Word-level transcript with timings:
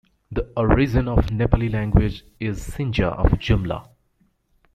The 0.31 0.51
origin 0.57 1.07
of 1.07 1.27
Nepali 1.27 1.71
language 1.71 2.23
is 2.39 2.67
Sinja 2.67 3.11
of 3.13 3.33
Jumla. 3.37 3.87